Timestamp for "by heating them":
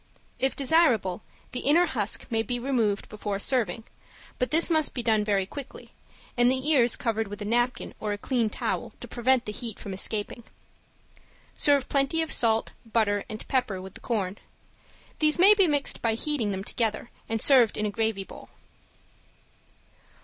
16.01-16.63